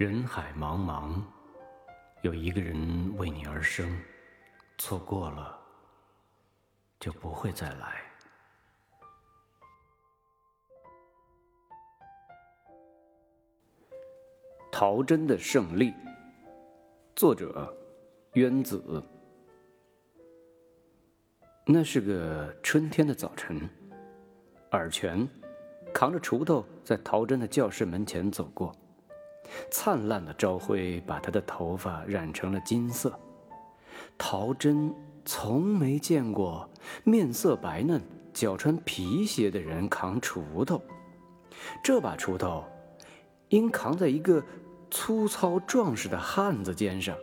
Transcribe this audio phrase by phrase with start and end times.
[0.00, 1.20] 人海茫茫，
[2.22, 4.00] 有一个人为你而生，
[4.78, 5.60] 错过了
[6.98, 8.00] 就不会再来。
[14.72, 15.92] 陶真的胜利，
[17.14, 17.70] 作者
[18.32, 19.04] 渊子。
[21.66, 23.68] 那是个春天的早晨，
[24.70, 25.28] 尔泉
[25.92, 28.74] 扛着锄头在陶真的教室门前走过。
[29.70, 33.18] 灿烂的朝晖把他的头发染成了金色。
[34.16, 36.68] 陶真从没见过
[37.04, 38.00] 面色白嫩、
[38.32, 40.82] 脚穿皮鞋的人扛锄头。
[41.82, 42.64] 这把锄头
[43.48, 44.42] 应扛在一个
[44.90, 47.16] 粗糙壮实的汉子肩上，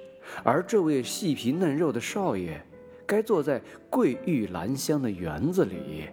[0.44, 2.64] 而这位细皮嫩肉的少爷
[3.06, 6.10] 该坐在桂玉兰香的园子里，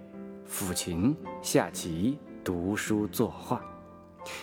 [0.48, 3.62] 抚琴、下棋、读书、作画。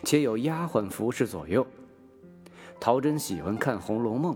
[0.03, 1.65] 且有丫鬟服侍左右。
[2.79, 4.33] 陶真喜欢看《红楼梦》，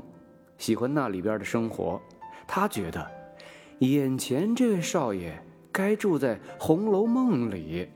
[0.57, 1.99] 喜欢那里边的生活。
[2.47, 3.09] 他觉得，
[3.79, 7.89] 眼前这位少爷该住在《红楼梦》里，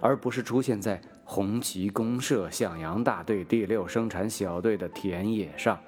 [0.00, 5.78] 而不是出现在红旗公社向阳大队第六生产小队的田野上。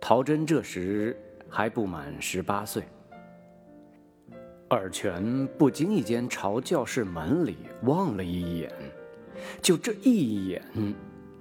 [0.00, 1.14] 陶真这时
[1.48, 2.82] 还不满十八岁。
[4.68, 8.72] 尔泉不经意间朝教室门里望了一眼，
[9.62, 10.62] 就这一眼，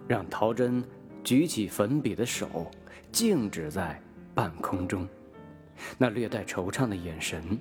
[0.07, 0.83] 让陶真
[1.23, 2.69] 举起粉笔的手
[3.11, 3.99] 静止在
[4.35, 5.07] 半空中。
[5.97, 7.57] 那略带惆怅的眼神，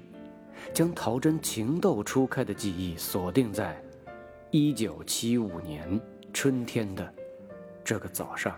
[0.74, 3.82] 将陶真情窦初开的记忆锁定在
[4.50, 5.98] 一九七五年
[6.30, 7.14] 春天的
[7.82, 8.54] 这个早上。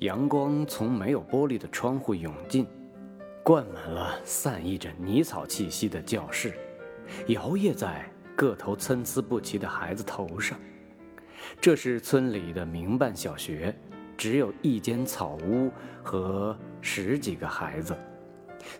[0.00, 2.66] 阳光从没有玻璃的窗户涌进。
[3.46, 6.52] 灌满了散溢着泥草气息的教室，
[7.28, 10.58] 摇曳在个头参差不齐的孩子头上。
[11.60, 13.72] 这是村里的民办小学，
[14.16, 15.70] 只有一间草屋
[16.02, 17.96] 和十几个孩子。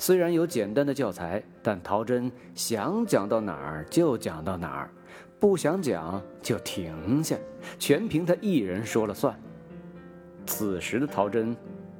[0.00, 4.90] 虽然有简单的教材，但陶真想讲到哪儿就讲到哪儿，
[5.38, 7.36] 不想讲就停下，
[7.78, 9.40] 全凭他一人说了算。
[10.44, 11.56] 此时的陶真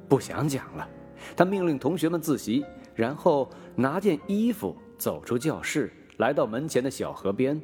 [0.09, 0.89] 不想讲了。
[1.35, 7.61] 他命令同学们自习，然后拿件衣服走出教室，来到门前的小河边，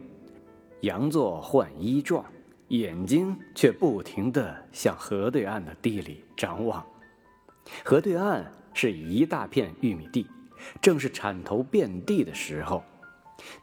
[0.81, 2.25] 佯作换衣状，
[2.69, 6.85] 眼睛却不停地向河对岸的地里张望。
[7.83, 10.27] 河对岸是一大片玉米地，
[10.81, 12.83] 正是铲头遍地的时候。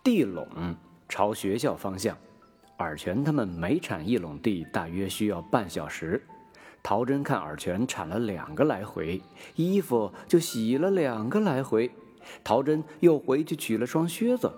[0.02, 0.46] 地垄
[1.08, 2.16] 朝学校方向，
[2.78, 6.22] 尔泉他们每铲一垄地大约需要半小时。
[6.82, 9.20] 陶真看耳泉铲了两个来回，
[9.54, 11.90] 衣服就洗了两个来回。
[12.42, 14.50] 陶真又回去取了双靴子，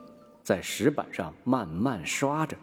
[0.42, 2.56] 在石板上慢慢刷着。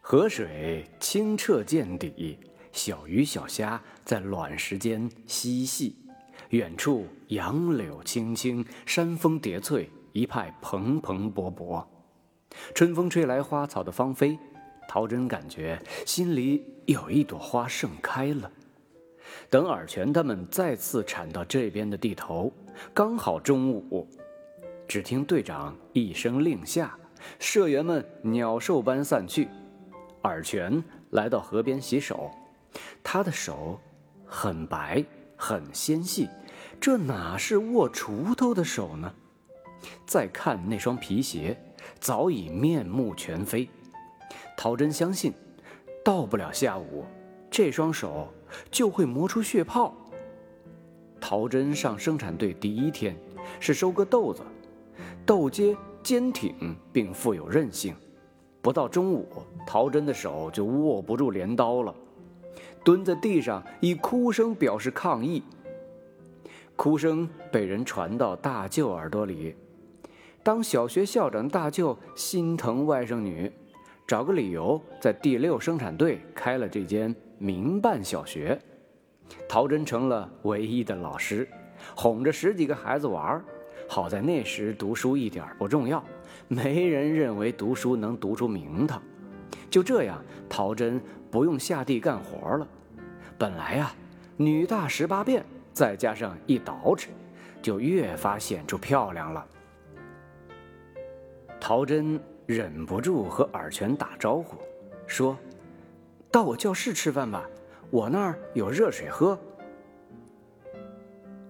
[0.00, 2.38] 河水清澈见底，
[2.72, 5.96] 小鱼小虾在卵石间嬉戏。
[6.50, 11.84] 远处杨柳青青，山峰叠翠，一派蓬蓬勃勃。
[12.74, 14.38] 春风吹来花草的芳菲。
[14.88, 18.50] 陶真感觉心里有一朵花盛开了。
[19.50, 22.52] 等尔泉他们再次铲到这边的地头，
[22.94, 24.08] 刚好中午。
[24.88, 26.96] 只听队长一声令下，
[27.40, 29.48] 社员们鸟兽般散去。
[30.22, 32.30] 尔泉来到河边洗手，
[33.02, 33.80] 他的手
[34.24, 35.04] 很白
[35.36, 36.28] 很纤细，
[36.80, 39.12] 这哪是握锄头的手呢？
[40.06, 41.56] 再看那双皮鞋，
[42.00, 43.68] 早已面目全非。
[44.56, 45.32] 陶真相信，
[46.02, 47.04] 到不了下午，
[47.50, 48.28] 这双手
[48.70, 49.94] 就会磨出血泡。
[51.20, 53.14] 陶真上生产队第一天
[53.60, 54.42] 是收割豆子，
[55.26, 57.94] 豆秸坚挺并富有韧性。
[58.62, 59.28] 不到中午，
[59.66, 61.94] 陶真的手就握不住镰刀了，
[62.82, 65.42] 蹲在地上以哭声表示抗议。
[66.74, 69.54] 哭声被人传到大舅耳朵里，
[70.42, 73.52] 当小学校长大舅心疼外甥女。
[74.06, 78.56] 找个理由，在第六生产队开了这间民办小学，
[79.48, 81.48] 陶真成了唯一的老师，
[81.96, 83.44] 哄着十几个孩子玩
[83.88, 86.04] 好在那时读书一点不重要，
[86.46, 89.02] 没人认为读书能读出名堂。
[89.68, 92.68] 就这样，陶真不用下地干活了。
[93.36, 93.92] 本来呀，
[94.36, 97.08] 女大十八变，再加上一捯饬，
[97.60, 99.44] 就越发显出漂亮了。
[101.58, 102.20] 陶真。
[102.46, 104.56] 忍不住和尔泉打招呼，
[105.04, 105.36] 说
[106.30, 107.44] ：“到我教室吃饭吧，
[107.90, 109.36] 我那儿有热水喝。”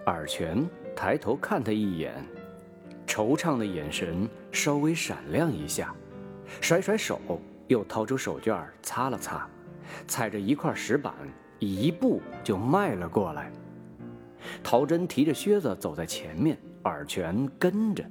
[0.06, 2.14] 尔泉抬头看他一眼，
[3.06, 5.94] 惆怅的眼神稍微闪亮一下，
[6.62, 7.20] 甩甩手，
[7.66, 9.46] 又掏出手绢擦了擦，
[10.08, 11.12] 踩着一块石板，
[11.58, 13.52] 一步就迈了过来。
[14.64, 18.02] 陶真提着靴子走在前面，尔泉跟着，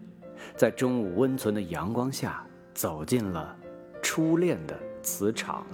[0.56, 3.56] 在中午温存的阳光下，走进了
[4.04, 5.66] 初恋的磁场。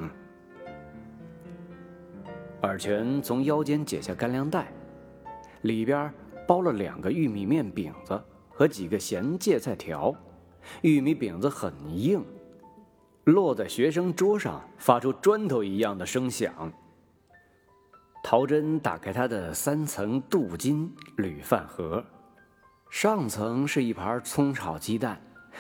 [2.61, 4.71] 尔泉从腰间解下干粮袋，
[5.63, 6.13] 里边
[6.47, 10.15] 包了两个玉米面饼子和几个咸芥菜条。
[10.81, 12.23] 玉米饼子很硬，
[13.23, 16.71] 落在学生桌上，发出砖头一样的声响。
[18.23, 22.05] 陶真打开他的三层镀金铝饭盒，
[22.91, 25.19] 上层是一盘葱炒鸡蛋，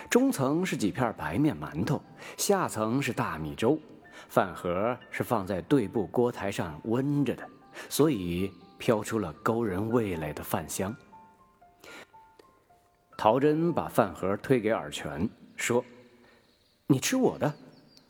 [0.09, 2.01] 中层是几片白面馒头，
[2.37, 3.77] 下层是大米粥。
[4.29, 7.47] 饭盒是放在对布锅台上温着的，
[7.89, 10.95] 所以飘出了勾人味蕾的饭香。
[13.17, 15.83] 陶真把饭盒推给尔泉，说
[16.87, 17.53] ：“你吃我的，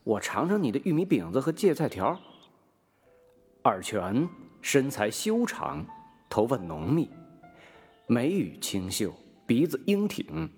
[0.03, 2.17] 我尝尝你的玉米饼子和芥菜条。”
[3.63, 4.27] 尔泉
[4.61, 5.85] 身材修长，
[6.29, 7.09] 头发浓密，
[8.07, 9.13] 眉宇清秀，
[9.45, 10.49] 鼻子英挺，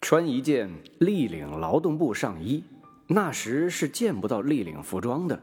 [0.00, 2.62] 穿一件立领劳动布上衣。
[3.06, 5.40] 那时是见不到立领服装的，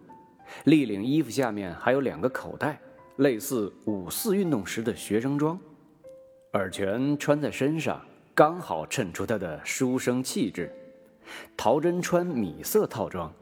[0.66, 2.80] 立领衣服下面还有两个口袋，
[3.18, 5.60] 类似五四运动时的学生装。
[6.52, 8.00] 尔泉穿在身上，
[8.36, 10.72] 刚好衬出他的书生气质。
[11.58, 13.34] 陶真穿米色套装，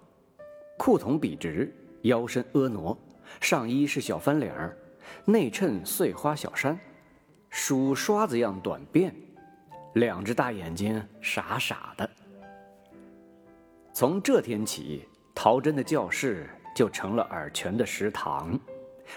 [0.77, 1.69] 裤筒笔直，
[2.03, 2.97] 腰身婀娜，
[3.41, 4.77] 上衣是小翻领儿，
[5.25, 6.79] 内衬碎花小衫，
[7.49, 9.11] 梳刷子样短辫，
[9.93, 12.09] 两只大眼睛傻傻的。
[13.93, 18.59] 从这天起，陶真的教室就成了尔泉的食堂。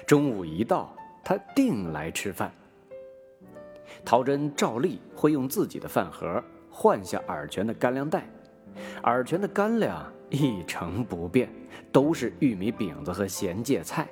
[0.06, 0.94] 中午一到，
[1.24, 2.52] 他定来吃饭。
[4.04, 8.28] 陶真照例会用自己的饭盒换下尔泉的干粮袋，
[9.02, 11.48] 尔泉的干粮一成不变，
[11.90, 14.06] 都是玉米饼子和咸芥菜。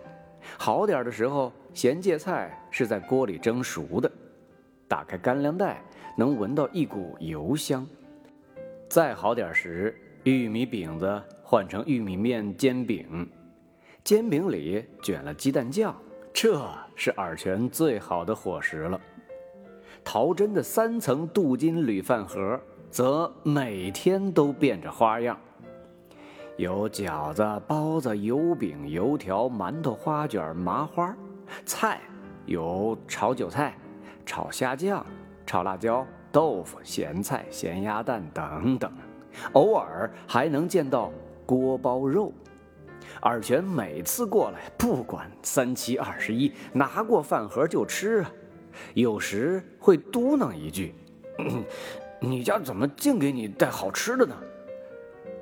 [0.57, 4.11] 好点的时候，咸芥菜是在锅里蒸熟的，
[4.89, 5.83] 打开干粮袋
[6.17, 7.87] 能闻到一股油香。
[8.89, 13.29] 再好点时，玉米饼子换成玉米面煎饼，
[14.05, 15.95] 煎饼里卷了鸡蛋酱，
[16.33, 19.01] 这是尔泉最好的伙食了。
[20.05, 25.37] 陶真的三层镀金铝饭盒则每天都变着花样，
[26.57, 31.17] 有饺子、包子、油饼、油条、馒头、花卷、麻花，
[31.65, 32.01] 菜
[32.47, 33.77] 有炒韭菜、
[34.27, 35.05] 炒虾酱、
[35.47, 38.93] 炒辣椒、豆腐、咸菜、咸鸭蛋等等。
[39.53, 41.13] 偶尔还能见到
[41.45, 42.33] 锅包肉，
[43.21, 48.33] 尔泉每次过来，不管三七二十一，拿过饭盒就吃啊。
[48.95, 50.95] 有时会嘟囔一句
[52.21, 54.35] ：“你家怎么净给你带好吃的呢？”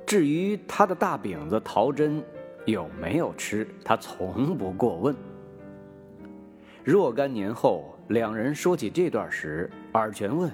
[0.06, 2.22] 至于他的大饼子陶真
[2.64, 5.14] 有没有吃，他从不过问。
[6.84, 10.50] 若干年后，两人说起这段时，尔泉问：“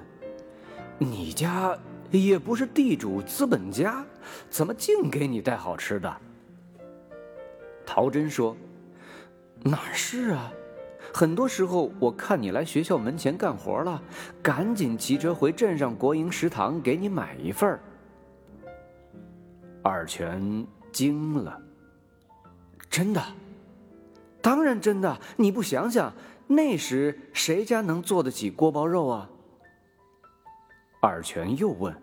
[0.98, 1.76] 你家？”
[2.10, 4.02] 也不是地主资本家，
[4.48, 6.16] 怎么净给你带好吃的？
[7.84, 8.56] 陶真说
[9.62, 10.50] ：“哪是啊？
[11.12, 14.02] 很多时候我看你来学校门前干活了，
[14.42, 17.80] 赶紧骑车回镇上国营食堂给你买一份儿。”
[19.84, 21.60] 二泉惊了
[22.88, 23.22] ：“真的？
[24.40, 25.18] 当然真的！
[25.36, 26.10] 你不想想，
[26.48, 29.30] 那时谁家能做得起锅包肉啊？”
[31.00, 31.94] 二泉又问：“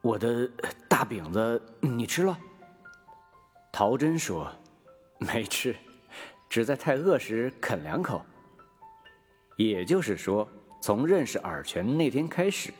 [0.00, 0.50] 我的
[0.88, 2.38] 大饼子你吃了？”
[3.70, 4.50] 陶真说
[5.18, 5.76] ：“没吃，
[6.48, 8.24] 只在太饿时啃两口。”
[9.58, 10.48] 也就是说，
[10.80, 12.72] 从认识尔泉那天开始，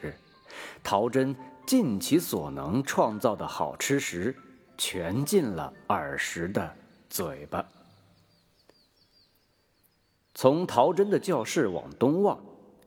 [0.83, 1.37] 陶真
[1.67, 4.35] 尽其所能创造的好吃食，
[4.79, 6.75] 全进了尔时的
[7.11, 7.65] 嘴巴。
[10.35, 12.39] 从陶真的教室往东望，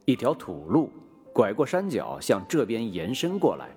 [0.05, 0.89] 一条土路。
[1.31, 3.69] 拐过山脚，向这边延伸过来。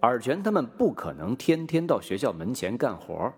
[0.00, 3.30] 尔泉他们不可能天天到学校门前干活。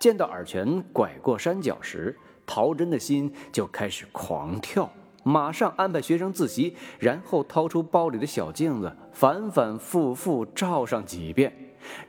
[0.00, 4.90] 见到尔泉拐过山脚时，陶真的心就开始狂跳，
[5.22, 11.54] 马上安排学生自习，然后掏出包里的小镜子，反反复复照上几遍，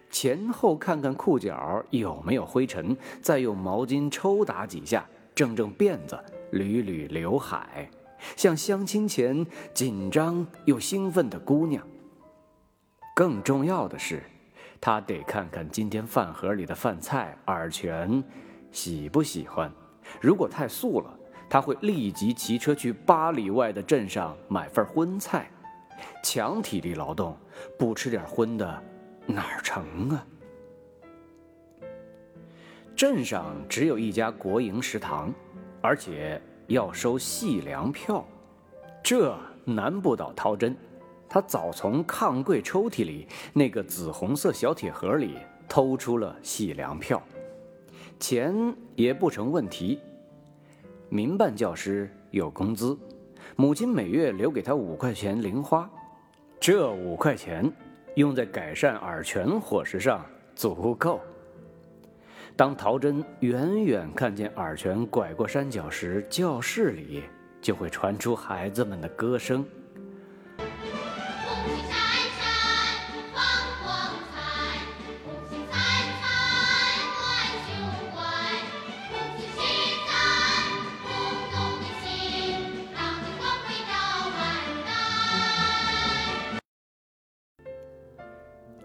[0.09, 6.17] 前后看看裤脚有没有灰尘，再用毛巾抽打几下，正正辫子，
[6.51, 7.89] 捋捋刘海。
[8.35, 11.85] 像相亲前紧张又兴奋的姑娘。
[13.15, 14.21] 更重要的是，
[14.81, 18.23] 他得看看今天饭盒里的饭菜，尔泉
[18.71, 19.71] 喜不喜欢。
[20.19, 25.49] 如果太素了，他会立即骑车去八里外的镇上买份荤菜。
[26.23, 27.37] 强体力劳动，
[27.77, 28.83] 不吃点荤的，
[29.25, 30.25] 哪儿成啊？
[32.95, 35.33] 镇上只有一家国营食堂，
[35.81, 38.25] 而且要收细粮票，
[39.01, 40.75] 这难不倒陶真。
[41.27, 47.21] 他早从炕柜抽屉里那个紫红色小铁盒里偷出了细粮票，
[48.19, 49.99] 钱也不成问题。
[51.07, 52.97] 民办教师有工资，
[53.55, 55.89] 母亲每月留给他五块钱零花，
[56.59, 57.71] 这五块钱
[58.15, 61.21] 用在改善耳泉伙食上足够。
[62.59, 67.23] 当陶真远远看见耳泉拐过山脚时，教室里
[67.61, 69.65] 就会传出孩子们的歌声。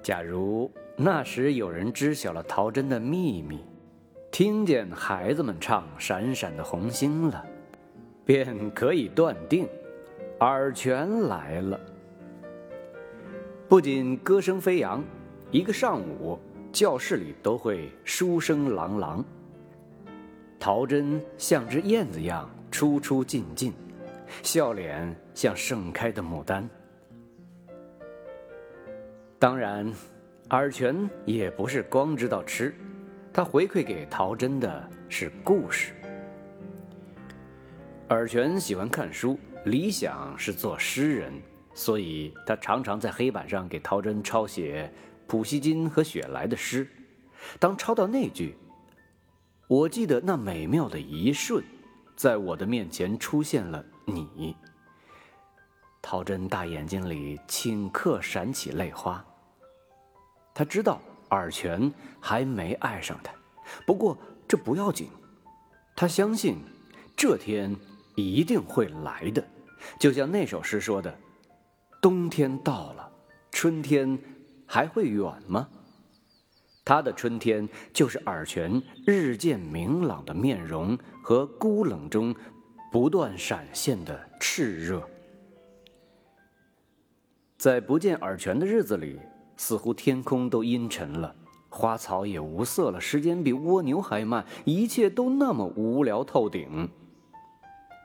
[0.01, 3.65] 假如那时有人知晓了陶真的秘密，
[4.31, 7.45] 听见孩子们唱《闪闪的红星》了，
[8.25, 9.69] 便可以断定，
[10.39, 11.81] 耳泉来了。
[13.69, 15.03] 不仅歌声飞扬，
[15.51, 16.39] 一个上午
[16.73, 19.25] 教室里都会书声朗朗。
[20.61, 23.73] 陶真像只燕子一样出出进进，
[24.45, 26.69] 笑脸像盛开的牡丹。
[29.41, 29.93] 当然，
[30.57, 32.73] 尔泉也不是光知道吃，
[33.33, 35.93] 他回馈给陶真的是故事。
[38.09, 41.33] 尔泉喜欢看书，理想是做诗人，
[41.75, 44.89] 所以他常常在黑板上给陶真抄写
[45.27, 46.87] 普希金和雪莱的诗。
[47.59, 48.57] 当抄到那句
[49.67, 51.65] “我记得那美妙的一瞬，
[52.15, 54.55] 在我的面前出现了你”，
[56.01, 59.23] 陶真大眼睛里顷刻闪起泪花。
[60.55, 63.35] 他知道尔泉还没爱上他，
[63.85, 65.09] 不过这不要紧。
[65.97, 66.59] 他相信
[67.17, 67.75] 这天
[68.15, 69.45] 一定会来的，
[69.99, 71.13] 就像那首诗说的
[72.01, 73.11] ：“冬天到了，
[73.51, 74.17] 春天
[74.65, 75.69] 还会远吗？”
[76.85, 82.33] 他的春天就是尔泉日渐明朗的面容和孤冷中
[82.93, 85.03] 不断闪现的炽热。
[87.57, 89.19] 在不见尔泉的日子里。
[89.57, 91.35] 似乎天空都阴沉了，
[91.69, 96.89] 花草也无色了，时间比蜗牛还慢，一切都那么无聊透顶。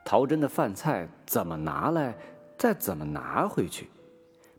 [0.05, 2.15] 陶真的饭菜怎么拿来，
[2.57, 3.89] 再怎么拿回去？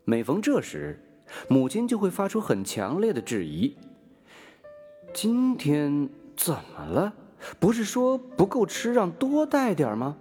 [0.05, 0.99] 每逢这时，
[1.47, 3.75] 母亲就会发出很强烈的质疑
[5.13, 7.13] ：“今天怎么了？
[7.59, 10.15] 不是说不够吃，让多带点吗？”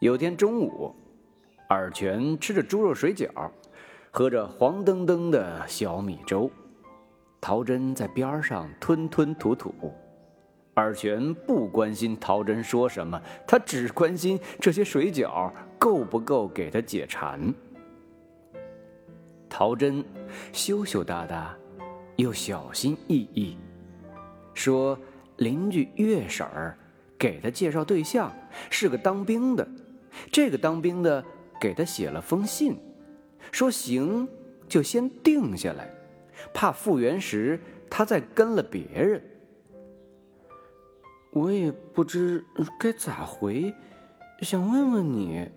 [0.00, 0.94] 有天中午，
[1.68, 3.50] 尔泉吃着猪肉水饺。
[4.10, 6.50] 喝着黄澄澄的小米粥，
[7.40, 9.74] 陶真在边上吞吞吐吐。
[10.74, 17.52] 尔泉不关心陶真说什么，他只关心这些水饺够不够给他解馋。
[19.48, 20.04] 陶真
[20.52, 21.54] 羞羞答答，
[22.16, 23.56] 又小心翼翼，
[24.54, 24.96] 说
[25.38, 26.78] ：“邻居月婶儿
[27.18, 28.32] 给他介绍对象，
[28.70, 29.66] 是个当兵的。
[30.30, 31.24] 这个当兵的
[31.60, 32.78] 给他写了封信。”
[33.52, 34.28] 说行，
[34.68, 35.90] 就先定下来，
[36.52, 37.58] 怕复原时
[37.90, 39.22] 他再跟了别人。
[41.30, 42.44] 我也不知
[42.78, 43.74] 该咋回，
[44.40, 45.48] 想问问你。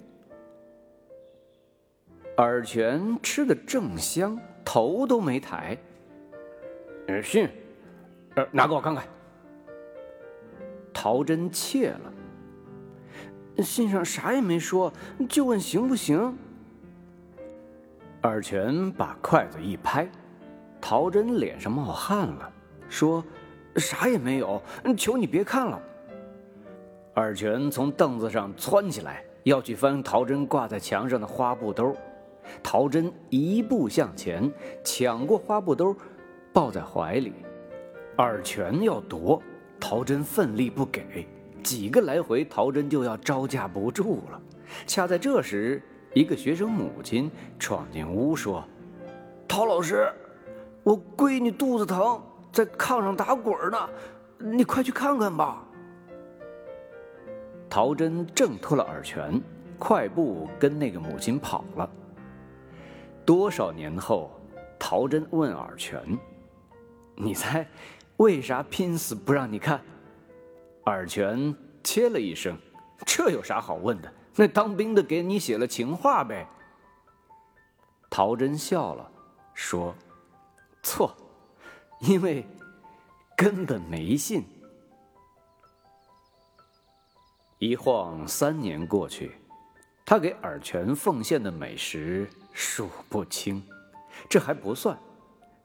[2.37, 5.77] 耳泉吃的正香，头都没抬。
[7.23, 7.47] 信，
[8.35, 9.05] 呃，拿给我看看。
[10.93, 12.13] 陶真怯了，
[13.63, 14.91] 信上啥也没说，
[15.27, 16.37] 就问行不行。
[18.23, 20.07] 二泉把筷子一拍，
[20.79, 22.51] 陶真脸上冒汗了，
[22.87, 23.23] 说
[23.77, 24.61] ：“啥也没有，
[24.95, 25.81] 求你别看了。”
[27.15, 31.95] 二泉从凳子上窜起来，要去翻陶真挂在墙上的花布兜。
[32.61, 34.51] 陶真一步向前，
[34.83, 35.95] 抢过花布兜，
[36.53, 37.33] 抱在怀里。
[38.15, 39.41] 二泉要夺，
[39.79, 41.27] 陶真奋力不给，
[41.63, 44.39] 几个来回，陶真就要招架不住了。
[44.85, 45.81] 恰在这时。
[46.13, 48.63] 一个学生母亲闯进屋说
[49.47, 50.11] ：“陶老师，
[50.83, 53.89] 我闺女肚子疼，在炕上打滚呢，
[54.37, 55.65] 你快去看看吧。”
[57.69, 59.41] 陶真挣脱了耳泉，
[59.79, 61.89] 快步跟那个母亲跑了。
[63.25, 64.31] 多少年后，
[64.77, 66.01] 陶真问耳泉
[67.15, 67.65] ：“你猜，
[68.17, 69.79] 为啥拼死不让你看？”
[70.87, 72.57] 耳泉切了一声
[73.05, 76.47] ：“这有啥好问的？”那当兵的给你写了情话呗。
[78.09, 79.11] 陶真笑了，
[79.53, 79.95] 说
[80.83, 81.15] ：“错，
[81.99, 82.45] 因为
[83.37, 84.43] 根本没信。
[87.57, 89.37] 一晃三年过去，
[90.05, 93.63] 他给尔泉奉献的美食数不清，
[94.27, 94.97] 这还不算。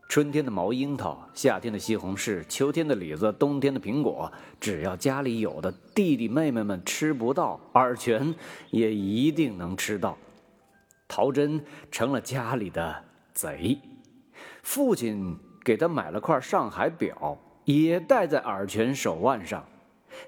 [0.08, 8.34] 春天的毛樱桃，夏天的西红柿，秋天的李子，冬天的苹果，只要家里有的，弟弟妹妹们吃不到，尔泉
[8.70, 10.16] 也一定能吃到。
[11.08, 13.78] 陶真成了家里的贼。
[14.62, 19.64] 父亲给他买了块上海表，也戴在尔泉手腕上。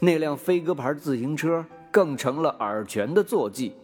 [0.01, 3.75] 那辆飞鸽牌自行车更成了尔泉的坐骑。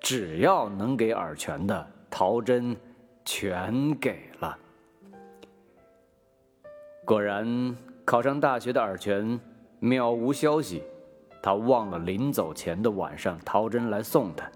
[0.00, 2.76] 只要能给尔泉的，陶真
[3.24, 4.56] 全给了。
[7.08, 7.74] 果然，
[8.04, 9.40] 考上大学的尔泉
[9.80, 10.82] 渺无消息。
[11.42, 14.46] 他忘了临走前的晚上，陶真来送他，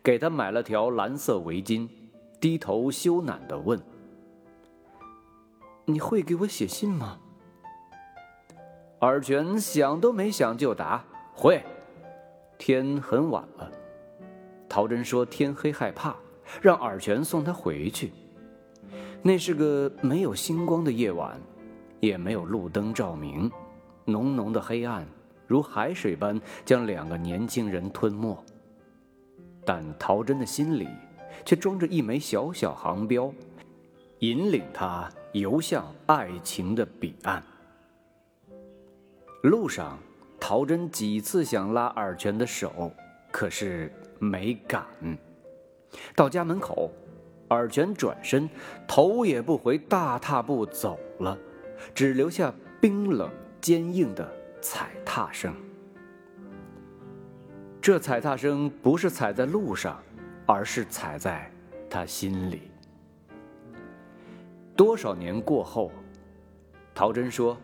[0.00, 1.88] 给他买了条蓝色围巾，
[2.38, 3.82] 低头羞赧地问
[5.84, 7.18] ：“你会给我写信吗？”
[9.00, 11.60] 尔泉想都没想就答：“会。”
[12.58, 13.68] 天很晚了，
[14.68, 16.14] 陶真说天黑害怕，
[16.60, 18.12] 让尔泉送他回去。
[19.20, 21.36] 那是个没有星光的夜晚。
[22.02, 23.48] 也没有路灯照明，
[24.04, 25.06] 浓浓的黑暗
[25.46, 28.36] 如海水般将两个年轻人吞没。
[29.64, 30.88] 但陶真的心里
[31.44, 33.32] 却装着一枚小小航标，
[34.18, 37.40] 引领他游向爱情的彼岸。
[39.44, 39.96] 路上，
[40.40, 42.90] 陶真几次想拉尔泉的手，
[43.30, 44.84] 可是没敢。
[46.16, 46.90] 到家门口，
[47.46, 48.50] 尔泉转身，
[48.88, 51.38] 头也不回，大踏步走了。
[51.94, 55.54] 只留下冰冷坚硬的踩踏声。
[57.80, 60.00] 这踩踏声不是踩在路上，
[60.46, 61.50] 而是踩在
[61.90, 62.70] 他心里。
[64.76, 65.90] 多少年过后，
[66.94, 67.56] 陶真说：“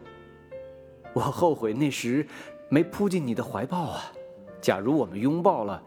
[1.14, 2.26] 我后悔那时
[2.68, 4.12] 没扑进你的怀抱啊！
[4.60, 5.82] 假如我们拥抱了，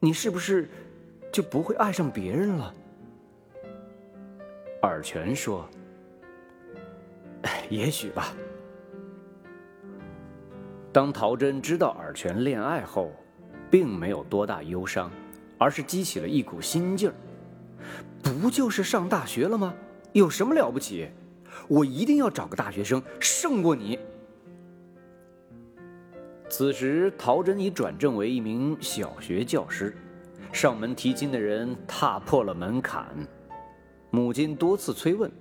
[0.00, 0.68] 你是不是
[1.30, 2.74] 就不会爱上别人了？”
[4.82, 5.68] 尔泉说。
[7.70, 8.34] 也许吧。
[10.92, 13.12] 当陶真知道尔泉恋爱后，
[13.70, 15.10] 并没有多大忧伤，
[15.58, 17.14] 而是激起了一股心劲儿。
[18.22, 19.74] 不就是上大学了吗？
[20.12, 21.08] 有什么了不起？
[21.68, 23.98] 我一定要找个大学生胜过你。
[26.48, 29.96] 此时，陶真已转正为一名小学教师，
[30.52, 33.06] 上门提亲的人踏破了门槛。
[34.10, 35.32] 母亲多次催问，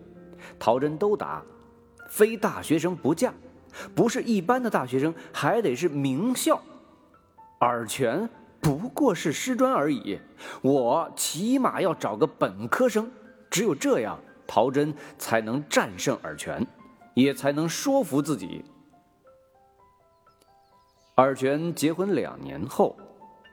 [0.57, 1.43] 陶真都答。
[2.11, 3.31] 非大学生不嫁，
[3.95, 6.61] 不是一般的大学生，还得是名校。
[7.61, 10.19] 尔泉不过是师专而已，
[10.61, 13.09] 我起码要找个本科生。
[13.49, 16.67] 只有这样，陶真才能战胜尔泉，
[17.13, 18.65] 也才能说服自己。
[21.15, 22.97] 尔泉结婚两年后，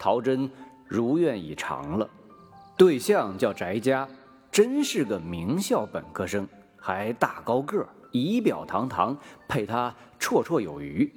[0.01, 0.51] 陶真
[0.87, 2.11] 如愿以偿了，
[2.77, 4.09] 对象叫翟家，
[4.51, 7.89] 真是个名校本科生，还大高个儿。
[8.13, 9.17] 仪表堂堂，
[9.47, 11.11] 配他绰绰有余。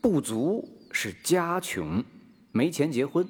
[0.00, 2.02] 不足是家穷，
[2.52, 3.28] 没钱结婚。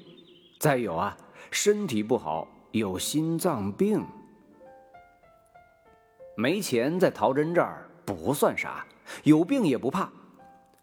[0.59, 1.17] 再有啊，
[1.51, 4.05] 身体不好，有心脏病。
[6.35, 8.85] 没钱在陶真这儿不算啥，
[9.23, 10.09] 有病也不怕，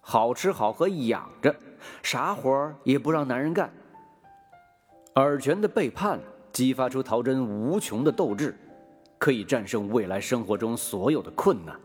[0.01, 1.55] 好吃好喝养着，
[2.03, 3.73] 啥活儿也不让男人干。
[5.15, 6.21] 尔泉的背叛
[6.53, 8.59] 激发出陶真无穷的斗志，
[9.19, 11.79] 可以战胜未来生活中所有的困难。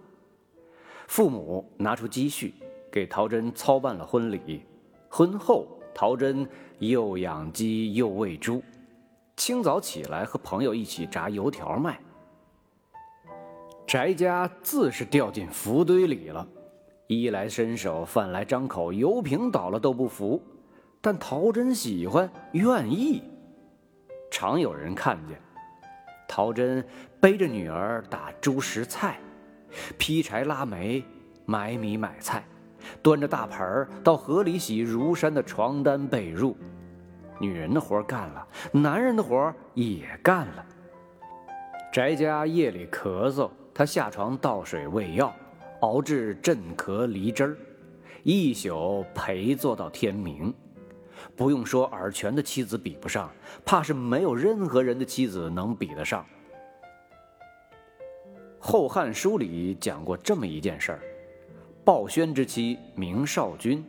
[1.11, 2.53] 父母拿出积蓄，
[2.89, 4.65] 给陶真操办了婚礼。
[5.09, 6.47] 婚后，陶真
[6.79, 8.63] 又养鸡又喂猪，
[9.35, 11.99] 清早起来和朋友一起炸油条卖。
[13.85, 16.47] 翟家自是掉进福堆里了，
[17.07, 20.41] 衣来伸手，饭来张口，油瓶倒了都不服。
[21.01, 23.21] 但陶真喜欢，愿意。
[24.31, 25.37] 常有人看见，
[26.25, 26.81] 陶真
[27.19, 29.19] 背着女儿打猪食菜。
[29.97, 31.03] 劈柴、拉煤、
[31.45, 32.43] 买米、买菜，
[33.01, 36.55] 端着大盆儿到河里洗如山的床单被褥。
[37.39, 40.65] 女人的活干了，男人的活也干了。
[41.91, 45.33] 翟家夜里咳嗽，他下床倒水喂药，
[45.81, 47.57] 熬制镇咳梨汁儿，
[48.23, 50.53] 一宿陪坐到天明。
[51.35, 53.31] 不用说，尔泉的妻子比不上，
[53.65, 56.23] 怕是没有任何人的妻子能比得上。
[58.63, 60.99] 《后汉书》里讲过这么一件事儿：
[61.83, 63.83] 鲍宣之妻名少君，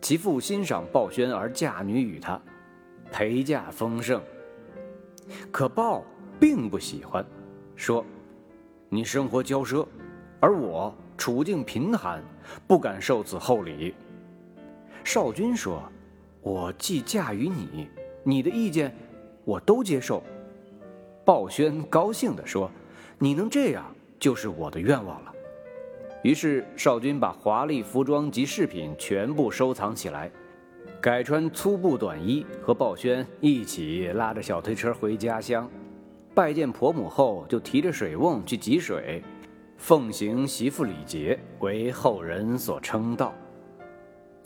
[0.00, 2.40] 其父欣赏鲍宣而嫁女与他，
[3.12, 4.22] 陪嫁丰盛。
[5.52, 6.02] 可鲍
[6.40, 7.22] 并不喜欢，
[7.76, 8.02] 说
[8.88, 9.86] ：“你生活骄奢，
[10.40, 12.22] 而我处境贫寒，
[12.66, 13.94] 不敢受此厚礼。”
[15.04, 15.82] 少君说
[16.40, 17.86] ：“我既嫁于你，
[18.24, 18.96] 你的意见
[19.44, 20.22] 我都接受。”
[21.22, 22.70] 鲍宣高兴地说
[23.22, 23.84] ：“你能这样，
[24.18, 25.32] 就是我的愿望了。”
[26.24, 30.30] 于是少君把华丽服装及饰品全部收藏起来，
[31.00, 35.70] 改穿粗布短衣，和鲍宣一起拉着小推车回家乡。
[36.34, 39.22] 拜见婆母后，就提着水瓮去汲水，
[39.76, 43.34] 奉行媳妇礼节，为后人所称道。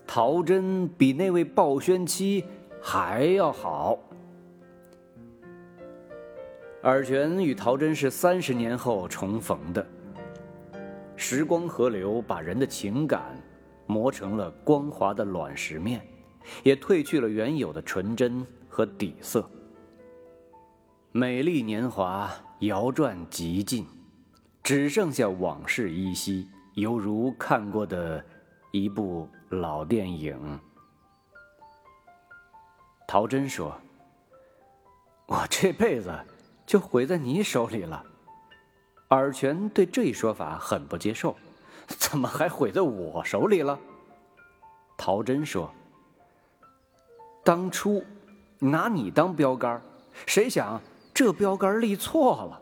[0.06, 2.44] 陶真比那位鲍宣妻
[2.80, 3.98] 还要好。
[6.84, 9.84] 尔泉与陶真是三十年后重逢的。
[11.16, 13.42] 时光河流把人的情感
[13.86, 16.06] 磨成了光滑的卵石面，
[16.62, 19.50] 也褪去了原有的纯真和底色。
[21.10, 23.86] 美丽年华摇转极尽，
[24.62, 28.22] 只剩下往事依稀，犹如看过的
[28.72, 30.60] 一部老电影。
[33.08, 33.74] 陶真说
[35.26, 36.12] ：“我这辈子
[36.66, 38.04] 就毁在你手里了。”
[39.08, 41.36] 尔权对这一说法很不接受，
[41.86, 43.78] 怎么还毁在我手里了？
[44.96, 45.70] 陶真说
[47.44, 48.02] ：“当初
[48.58, 49.80] 拿你当标杆，
[50.26, 50.80] 谁想
[51.12, 52.60] 这标杆立错了。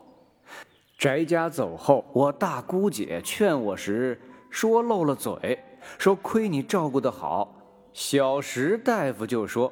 [0.97, 5.57] 翟家走后，我大姑姐劝我时说漏了嘴，
[5.97, 7.55] 说亏你照顾得好。
[7.93, 9.71] 小石大夫就说，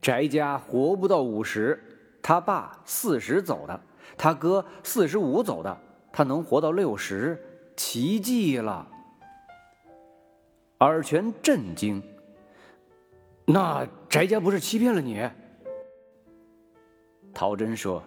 [0.00, 1.91] 翟家活不到五十，
[2.22, 3.80] 他爸四十走的，
[4.16, 5.76] 他哥四十五走的。”
[6.14, 7.42] 他能活到六十，
[7.74, 8.86] 奇迹了。
[10.76, 12.02] 尔权震惊。
[13.46, 15.26] 那翟家不是欺骗了你？
[17.32, 18.02] 陶真说：“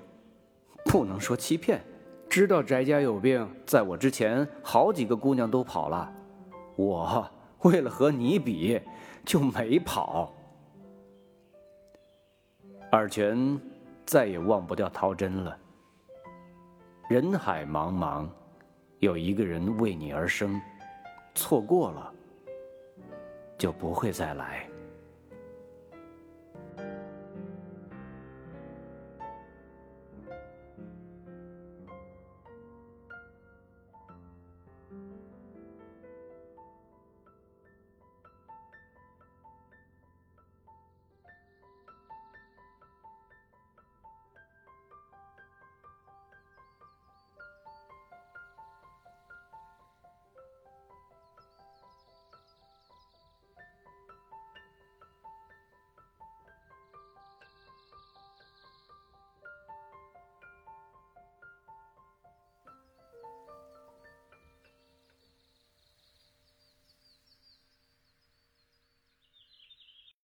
[0.86, 1.84] 不能说欺骗，
[2.30, 6.14] 知道翟家有病，在我之前，好几个姑娘都跑了，
[6.76, 7.28] 我
[7.64, 8.80] 为了和你比，
[9.26, 10.32] 就没跑。”
[12.94, 13.60] 尔泉
[14.06, 15.58] 再也忘不掉陶真了。
[17.10, 18.28] 人海茫茫，
[19.00, 20.62] 有一个人为你而生，
[21.34, 22.14] 错过了，
[23.58, 24.68] 就不会再来。